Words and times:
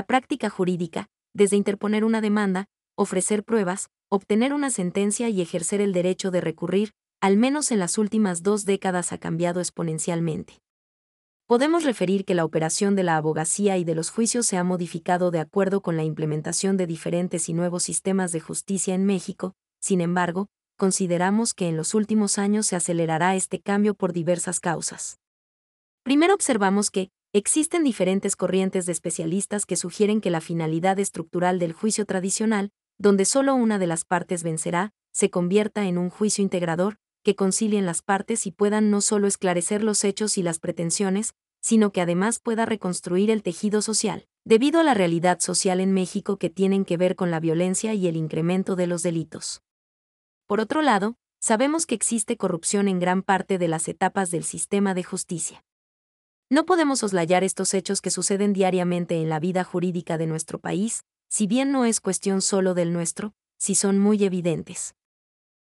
práctica 0.00 0.48
jurídica, 0.48 1.08
desde 1.34 1.58
interponer 1.58 2.02
una 2.02 2.22
demanda, 2.22 2.64
ofrecer 2.96 3.44
pruebas, 3.44 3.90
obtener 4.08 4.54
una 4.54 4.70
sentencia 4.70 5.28
y 5.28 5.42
ejercer 5.42 5.82
el 5.82 5.92
derecho 5.92 6.30
de 6.30 6.40
recurrir, 6.40 6.92
al 7.20 7.36
menos 7.36 7.70
en 7.70 7.78
las 7.78 7.98
últimas 7.98 8.42
dos 8.42 8.64
décadas 8.64 9.12
ha 9.12 9.18
cambiado 9.18 9.60
exponencialmente. 9.60 10.62
Podemos 11.46 11.84
referir 11.84 12.24
que 12.24 12.34
la 12.34 12.46
operación 12.46 12.96
de 12.96 13.02
la 13.02 13.18
abogacía 13.18 13.76
y 13.76 13.84
de 13.84 13.94
los 13.94 14.10
juicios 14.10 14.46
se 14.46 14.56
ha 14.56 14.64
modificado 14.64 15.30
de 15.30 15.40
acuerdo 15.40 15.82
con 15.82 15.98
la 15.98 16.04
implementación 16.04 16.78
de 16.78 16.86
diferentes 16.86 17.50
y 17.50 17.52
nuevos 17.52 17.82
sistemas 17.82 18.32
de 18.32 18.40
justicia 18.40 18.94
en 18.94 19.04
México, 19.04 19.52
sin 19.78 20.00
embargo, 20.00 20.48
consideramos 20.78 21.52
que 21.52 21.68
en 21.68 21.76
los 21.76 21.94
últimos 21.94 22.38
años 22.38 22.66
se 22.66 22.76
acelerará 22.76 23.36
este 23.36 23.60
cambio 23.60 23.94
por 23.94 24.12
diversas 24.12 24.60
causas. 24.60 25.18
Primero 26.02 26.34
observamos 26.34 26.90
que, 26.90 27.10
existen 27.32 27.82
diferentes 27.82 28.36
corrientes 28.36 28.84
de 28.84 28.92
especialistas 28.92 29.64
que 29.64 29.76
sugieren 29.76 30.20
que 30.20 30.30
la 30.30 30.40
finalidad 30.40 30.98
estructural 30.98 31.58
del 31.58 31.72
juicio 31.72 32.04
tradicional, 32.04 32.72
donde 32.98 33.24
solo 33.24 33.54
una 33.54 33.78
de 33.78 33.86
las 33.86 34.04
partes 34.04 34.42
vencerá, 34.42 34.92
se 35.12 35.30
convierta 35.30 35.86
en 35.86 35.96
un 35.96 36.10
juicio 36.10 36.42
integrador, 36.42 36.98
que 37.22 37.34
concilien 37.34 37.86
las 37.86 38.02
partes 38.02 38.46
y 38.46 38.50
puedan 38.50 38.90
no 38.90 39.00
solo 39.00 39.26
esclarecer 39.26 39.82
los 39.82 40.04
hechos 40.04 40.36
y 40.36 40.42
las 40.42 40.58
pretensiones, 40.58 41.34
sino 41.60 41.92
que 41.92 42.00
además 42.00 42.38
pueda 42.38 42.66
reconstruir 42.66 43.30
el 43.30 43.42
tejido 43.42 43.80
social, 43.80 44.26
debido 44.44 44.80
a 44.80 44.82
la 44.82 44.94
realidad 44.94 45.40
social 45.40 45.80
en 45.80 45.92
México 45.92 46.36
que 46.36 46.50
tienen 46.50 46.84
que 46.84 46.96
ver 46.96 47.16
con 47.16 47.30
la 47.30 47.40
violencia 47.40 47.94
y 47.94 48.08
el 48.08 48.16
incremento 48.16 48.76
de 48.76 48.88
los 48.88 49.02
delitos. 49.02 49.62
Por 50.46 50.60
otro 50.60 50.82
lado, 50.82 51.16
sabemos 51.40 51.86
que 51.86 51.94
existe 51.94 52.36
corrupción 52.36 52.88
en 52.88 52.98
gran 52.98 53.22
parte 53.22 53.58
de 53.58 53.68
las 53.68 53.88
etapas 53.88 54.30
del 54.30 54.44
sistema 54.44 54.92
de 54.92 55.04
justicia. 55.04 55.64
No 56.52 56.66
podemos 56.66 56.98
soslayar 56.98 57.44
estos 57.44 57.72
hechos 57.72 58.02
que 58.02 58.10
suceden 58.10 58.52
diariamente 58.52 59.22
en 59.22 59.30
la 59.30 59.40
vida 59.40 59.64
jurídica 59.64 60.18
de 60.18 60.26
nuestro 60.26 60.58
país, 60.58 61.02
si 61.26 61.46
bien 61.46 61.72
no 61.72 61.86
es 61.86 61.98
cuestión 61.98 62.42
solo 62.42 62.74
del 62.74 62.92
nuestro, 62.92 63.32
si 63.56 63.74
son 63.74 63.98
muy 63.98 64.22
evidentes. 64.22 64.94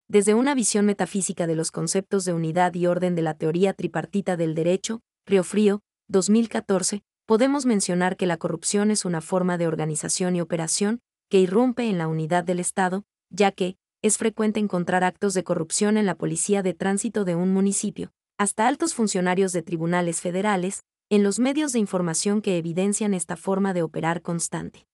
Desde 0.06 0.34
una 0.34 0.54
visión 0.54 0.86
metafísica 0.86 1.48
de 1.48 1.56
los 1.56 1.72
conceptos 1.72 2.24
de 2.24 2.32
unidad 2.32 2.74
y 2.74 2.86
orden 2.86 3.16
de 3.16 3.22
la 3.22 3.34
teoría 3.34 3.72
tripartita 3.72 4.36
del 4.36 4.54
derecho, 4.54 5.00
Río 5.26 5.42
Frío, 5.42 5.82
2014, 6.06 7.02
podemos 7.26 7.66
mencionar 7.66 8.16
que 8.16 8.26
la 8.26 8.36
corrupción 8.36 8.92
es 8.92 9.04
una 9.04 9.20
forma 9.20 9.58
de 9.58 9.66
organización 9.66 10.36
y 10.36 10.40
operación 10.40 11.00
que 11.28 11.40
irrumpe 11.40 11.90
en 11.90 11.98
la 11.98 12.06
unidad 12.06 12.44
del 12.44 12.60
Estado, 12.60 13.02
ya 13.30 13.50
que, 13.50 13.76
es 14.00 14.16
frecuente 14.16 14.60
encontrar 14.60 15.02
actos 15.02 15.34
de 15.34 15.42
corrupción 15.42 15.96
en 15.96 16.06
la 16.06 16.14
policía 16.14 16.62
de 16.62 16.74
tránsito 16.74 17.24
de 17.24 17.34
un 17.34 17.52
municipio, 17.52 18.12
hasta 18.38 18.68
altos 18.68 18.94
funcionarios 18.94 19.52
de 19.52 19.62
tribunales 19.62 20.20
federales, 20.20 20.84
en 21.10 21.22
los 21.22 21.38
medios 21.38 21.72
de 21.72 21.80
información 21.80 22.40
que 22.40 22.56
evidencian 22.56 23.12
esta 23.12 23.36
forma 23.36 23.74
de 23.74 23.82
operar 23.82 24.22
constante. 24.22 24.86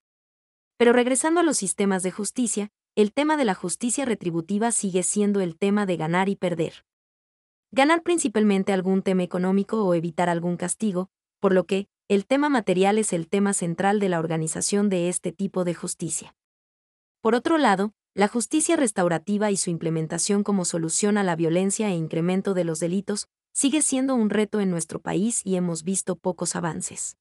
Pero 0.79 0.93
regresando 0.93 1.41
a 1.41 1.43
los 1.43 1.59
sistemas 1.59 2.03
de 2.03 2.11
justicia, 2.11 2.71
el 2.97 3.13
tema 3.13 3.37
de 3.37 3.45
la 3.45 3.55
justicia 3.55 4.05
retributiva 4.05 4.73
sigue 4.73 5.03
siendo 5.03 5.41
el 5.41 5.59
tema 5.59 5.85
de 5.85 5.97
ganar 5.97 6.29
y 6.29 6.37
perder. 6.37 6.85
Ganar 7.71 8.03
principalmente 8.03 8.73
algún 8.73 9.03
tema 9.03 9.25
económico 9.25 9.85
o 9.85 9.95
evitar 9.95 10.29
algún 10.29 10.57
castigo, 10.57 11.11
por 11.41 11.53
lo 11.53 11.67
que, 11.67 11.89
el 12.09 12.27
tema 12.27 12.49
material 12.49 12.99
es 12.99 13.13
el 13.13 13.29
tema 13.29 13.53
central 13.53 13.99
de 13.99 14.09
la 14.09 14.21
organización 14.21 14.89
de 14.89 15.09
este 15.09 15.33
tipo 15.33 15.65
de 15.65 15.75
justicia. 15.75 16.37
Por 17.21 17.35
otro 17.35 17.59
lado, 17.59 17.93
la 18.17 18.29
justicia 18.29 18.77
restaurativa 18.77 19.51
y 19.51 19.57
su 19.57 19.71
implementación 19.71 20.45
como 20.45 20.65
solución 20.65 21.19
a 21.19 21.25
la 21.25 21.35
violencia 21.35 21.89
e 21.89 21.97
incremento 21.97 22.55
de 22.55 22.63
los 22.63 22.79
delitos 22.79 23.27
sigue 23.53 23.83
siendo 23.83 24.15
un 24.15 24.31
reto 24.31 24.61
en 24.61 24.71
nuestro 24.71 25.01
país 25.01 25.45
y 25.45 25.57
hemos 25.57 25.83
visto 25.83 26.15
pocos 26.15 26.55
avances. 26.55 27.17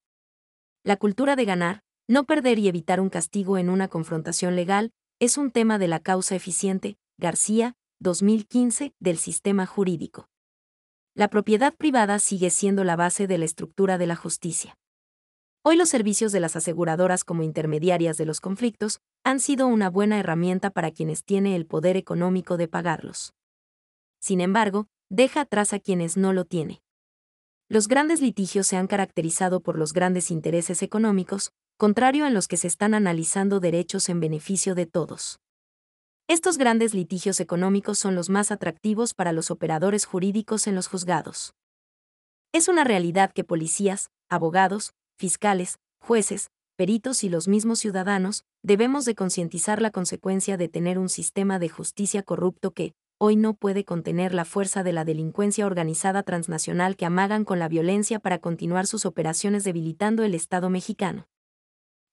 La 0.83 0.97
cultura 0.97 1.35
de 1.35 1.45
ganar, 1.45 1.81
no 2.07 2.25
perder 2.25 2.59
y 2.59 2.67
evitar 2.67 2.99
un 2.99 3.09
castigo 3.09 3.57
en 3.57 3.69
una 3.69 3.87
confrontación 3.87 4.55
legal 4.55 4.91
es 5.19 5.39
un 5.39 5.49
tema 5.49 5.79
de 5.79 5.87
la 5.87 5.99
causa 5.99 6.35
eficiente, 6.35 6.97
García, 7.17 7.73
2015, 7.99 8.93
del 8.99 9.17
sistema 9.17 9.65
jurídico. 9.65 10.27
La 11.15 11.27
propiedad 11.27 11.73
privada 11.73 12.19
sigue 12.19 12.51
siendo 12.51 12.83
la 12.83 12.95
base 12.95 13.25
de 13.25 13.39
la 13.39 13.45
estructura 13.45 13.97
de 13.97 14.07
la 14.07 14.15
justicia. 14.15 14.77
Hoy 15.66 15.78
los 15.78 15.88
servicios 15.88 16.34
de 16.34 16.41
las 16.41 16.57
aseguradoras 16.57 17.24
como 17.24 17.41
intermediarias 17.41 18.18
de 18.18 18.25
los 18.25 18.41
conflictos 18.41 19.00
han 19.24 19.40
sido 19.40 19.66
una 19.66 19.90
buena 19.90 20.19
herramienta 20.19 20.72
para 20.72 20.91
quienes 20.91 21.24
tienen 21.24 21.53
el 21.53 21.66
poder 21.66 21.96
económico 21.96 22.57
de 22.57 22.68
pagarlos. 22.68 23.34
Sin 24.19 24.41
embargo, 24.41 24.88
deja 25.09 25.41
atrás 25.41 25.72
a 25.72 25.79
quienes 25.79 26.18
no 26.18 26.34
lo 26.34 26.44
tienen. 26.44 26.79
Los 27.69 27.88
grandes 27.88 28.19
litigios 28.19 28.68
se 28.68 28.75
han 28.75 28.88
caracterizado 28.88 29.62
por 29.62 29.78
los 29.78 29.94
grandes 29.94 30.31
intereses 30.31 30.84
económicos, 30.84 31.53
contrario 31.78 32.25
a 32.25 32.30
los 32.30 32.50
que 32.50 32.57
se 32.57 32.68
están 32.68 32.94
analizando 32.94 33.62
derechos 33.62 34.09
en 34.09 34.19
beneficio 34.19 34.75
de 34.75 34.85
todos. 34.85 35.40
Estos 36.28 36.57
grandes 36.57 36.94
litigios 36.94 37.40
económicos 37.40 37.97
son 37.97 38.16
los 38.16 38.30
más 38.30 38.51
atractivos 38.51 39.13
para 39.13 39.31
los 39.31 39.50
operadores 39.50 40.03
jurídicos 40.03 40.68
en 40.68 40.75
los 40.75 40.88
juzgados. 40.88 41.53
Es 42.51 42.68
una 42.68 42.84
realidad 42.84 43.31
que 43.31 43.45
policías, 43.45 44.09
abogados, 44.28 44.94
fiscales, 45.23 45.79
jueces, 46.01 46.50
peritos 46.75 47.23
y 47.23 47.29
los 47.29 47.47
mismos 47.47 47.79
ciudadanos, 47.79 48.44
debemos 48.61 49.06
de 49.06 49.16
concientizar 49.16 49.81
la 49.81 49.89
consecuencia 49.89 50.57
de 50.57 50.67
tener 50.67 51.00
un 51.00 51.07
sistema 51.07 51.59
de 51.59 51.69
justicia 51.69 52.23
corrupto 52.23 52.72
que, 52.72 52.94
hoy 53.19 53.38
no 53.38 53.53
puede 53.53 53.85
contener 53.85 54.33
la 54.33 54.44
fuerza 54.44 54.83
de 54.83 54.91
la 54.91 55.06
delincuencia 55.06 55.66
organizada 55.66 56.23
transnacional 56.23 56.97
que 56.97 57.06
amagan 57.06 57.45
con 57.45 57.57
la 57.57 57.69
violencia 57.69 58.19
para 58.19 58.39
continuar 58.39 58.85
sus 58.85 59.06
operaciones 59.06 59.63
debilitando 59.63 60.25
el 60.25 60.35
Estado 60.35 60.69
mexicano. 60.69 61.25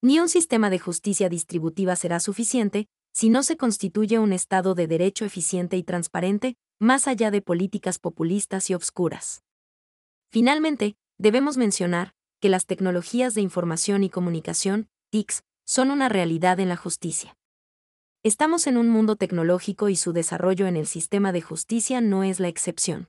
Ni 0.03 0.21
un 0.21 0.29
sistema 0.29 0.71
de 0.71 0.79
justicia 0.79 1.29
distributiva 1.29 1.97
será 1.97 2.21
suficiente, 2.21 2.87
si 3.13 3.29
no 3.29 3.43
se 3.43 3.57
constituye 3.57 4.21
un 4.21 4.33
Estado 4.33 4.77
de 4.77 4.87
derecho 4.87 5.25
eficiente 5.25 5.77
y 5.77 5.83
transparente, 5.83 6.55
más 6.79 7.09
allá 7.09 7.33
de 7.33 7.43
políticas 7.43 7.99
populistas 7.99 8.71
y 8.71 8.75
obscuras. 8.75 9.43
Finalmente, 10.31 10.95
debemos 11.19 11.57
mencionar, 11.57 12.15
que 12.41 12.49
las 12.49 12.67
tecnologías 12.67 13.35
de 13.35 13.43
información 13.43 14.03
y 14.03 14.11
comunicación, 14.11 14.89
TICs, 15.11 15.43
son 15.65 15.91
una 15.91 16.09
realidad 16.09 16.59
en 16.59 16.69
la 16.69 16.77
justicia. 16.77 17.37
Estamos 18.23 18.67
en 18.67 18.77
un 18.77 18.89
mundo 18.89 19.17
tecnológico 19.17 19.89
y 19.89 19.97
su 19.97 20.13
desarrollo 20.13 20.67
en 20.67 20.77
el 20.77 20.87
sistema 20.87 21.33
de 21.33 21.43
justicia 21.43 22.01
no 22.01 22.25
es 22.25 22.41
la 22.41 22.49
excepción. 22.49 23.09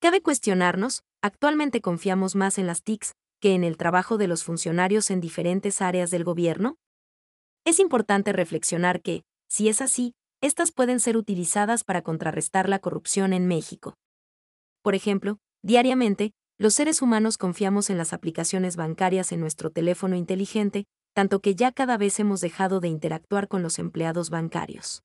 Cabe 0.00 0.22
cuestionarnos, 0.22 1.02
actualmente 1.22 1.80
confiamos 1.80 2.34
más 2.34 2.58
en 2.58 2.66
las 2.66 2.82
TICs 2.82 3.14
que 3.40 3.54
en 3.54 3.64
el 3.64 3.76
trabajo 3.76 4.16
de 4.16 4.26
los 4.26 4.44
funcionarios 4.44 5.10
en 5.10 5.20
diferentes 5.20 5.82
áreas 5.82 6.10
del 6.10 6.24
gobierno? 6.24 6.78
Es 7.66 7.78
importante 7.78 8.32
reflexionar 8.32 9.02
que, 9.02 9.22
si 9.48 9.68
es 9.68 9.82
así, 9.82 10.14
estas 10.40 10.72
pueden 10.72 11.00
ser 11.00 11.16
utilizadas 11.16 11.84
para 11.84 12.02
contrarrestar 12.02 12.68
la 12.68 12.78
corrupción 12.78 13.32
en 13.32 13.46
México. 13.46 13.96
Por 14.82 14.94
ejemplo, 14.94 15.38
diariamente, 15.62 16.32
los 16.56 16.74
seres 16.74 17.02
humanos 17.02 17.36
confiamos 17.36 17.90
en 17.90 17.98
las 17.98 18.12
aplicaciones 18.12 18.76
bancarias 18.76 19.32
en 19.32 19.40
nuestro 19.40 19.70
teléfono 19.70 20.14
inteligente, 20.14 20.84
tanto 21.12 21.40
que 21.40 21.56
ya 21.56 21.72
cada 21.72 21.96
vez 21.96 22.20
hemos 22.20 22.40
dejado 22.40 22.78
de 22.78 22.88
interactuar 22.88 23.48
con 23.48 23.62
los 23.62 23.80
empleados 23.80 24.30
bancarios. 24.30 25.02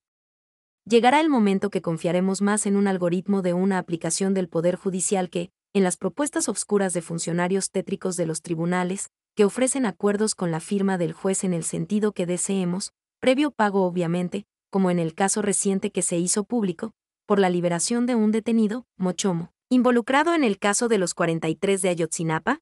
Llegará 0.86 1.20
el 1.20 1.30
momento 1.30 1.72
que 1.72 1.82
confiaremos 1.82 2.42
más 2.42 2.68
en 2.68 2.76
un 2.76 2.88
algoritmo 2.88 3.42
de 3.42 3.54
una 3.54 3.80
aplicación 3.80 4.34
del 4.36 4.48
Poder 4.48 4.76
Judicial 4.76 5.30
que, 5.30 5.50
en 5.74 5.84
las 5.84 5.98
propuestas 5.98 6.50
obscuras 6.50 6.94
de 6.94 7.02
funcionarios 7.02 7.72
tétricos 7.72 8.16
de 8.16 8.28
los 8.28 8.42
tribunales, 8.42 9.10
que 9.36 9.46
ofrecen 9.46 9.86
acuerdos 9.86 10.36
con 10.36 10.52
la 10.52 10.60
firma 10.60 10.98
del 10.98 11.14
juez 11.14 11.44
en 11.44 11.54
el 11.54 11.64
sentido 11.64 12.12
que 12.12 12.28
deseemos, 12.28 12.92
previo 13.20 13.52
pago 13.52 13.86
obviamente, 13.86 14.46
como 14.70 14.92
en 14.92 15.00
el 15.00 15.16
caso 15.16 15.42
reciente 15.42 15.92
que 15.92 16.04
se 16.04 16.18
hizo 16.18 16.44
público, 16.44 16.94
por 17.25 17.40
la 17.40 17.50
liberación 17.50 18.06
de 18.06 18.16
un 18.16 18.31
detenido, 18.31 18.86
Mochomo 18.98 19.52
involucrado 19.71 20.33
en 20.33 20.44
el 20.44 20.57
caso 20.57 20.88
de 20.88 20.98
los 20.98 21.13
43 21.13 21.81
de 21.83 21.89
Ayotzinapa? 21.89 22.60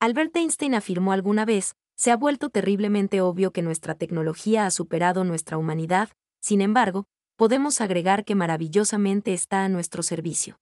Albert 0.00 0.36
Einstein 0.36 0.74
afirmó 0.74 1.12
alguna 1.12 1.46
vez, 1.46 1.76
se 1.96 2.10
ha 2.10 2.16
vuelto 2.16 2.50
terriblemente 2.50 3.22
obvio 3.22 3.52
que 3.52 3.62
nuestra 3.62 3.94
tecnología 3.94 4.66
ha 4.66 4.70
superado 4.70 5.24
nuestra 5.24 5.56
humanidad, 5.56 6.10
sin 6.40 6.60
embargo, 6.60 7.06
podemos 7.36 7.80
agregar 7.80 8.26
que 8.26 8.34
maravillosamente 8.34 9.32
está 9.32 9.64
a 9.64 9.70
nuestro 9.70 10.02
servicio. 10.02 10.60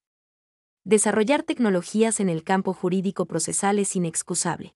Desarrollar 0.84 1.42
tecnologías 1.42 2.20
en 2.20 2.28
el 2.28 2.44
campo 2.44 2.72
jurídico 2.72 3.26
procesal 3.26 3.80
es 3.80 3.96
inexcusable. 3.96 4.74